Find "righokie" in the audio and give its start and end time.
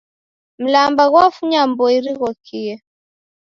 2.05-2.73